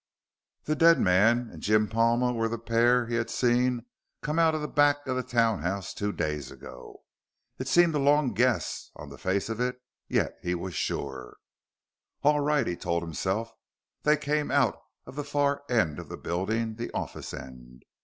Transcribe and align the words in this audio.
The 0.63 0.75
dead 0.75 0.99
man 0.99 1.51
and 1.51 1.61
Jim 1.61 1.87
Palma 1.87 2.33
were 2.33 2.49
the 2.49 2.57
pair 2.57 3.05
he 3.05 3.13
had 3.13 3.29
seen 3.29 3.85
come 4.23 4.39
out 4.39 4.55
of 4.55 4.61
the 4.61 4.67
back 4.67 5.05
of 5.05 5.15
the 5.15 5.21
townhouse 5.21 5.93
two 5.93 6.11
days 6.11 6.49
ago! 6.49 7.03
It 7.59 7.67
seemed 7.67 7.93
a 7.93 7.99
long 7.99 8.33
guess, 8.33 8.89
on 8.95 9.09
the 9.09 9.19
face 9.19 9.47
of 9.47 9.59
it; 9.59 9.79
yet 10.07 10.39
he 10.41 10.55
was 10.55 10.73
sure. 10.73 11.37
All 12.23 12.39
right, 12.39 12.65
he 12.65 12.75
told 12.75 13.03
himself. 13.03 13.53
_They 14.03 14.19
came 14.19 14.49
out 14.49 14.81
of 15.05 15.15
the 15.15 15.23
far 15.23 15.61
end 15.69 15.99
of 15.99 16.09
the 16.09 16.17
building, 16.17 16.77
the 16.77 16.89
office 16.93 17.31
end. 17.31 17.85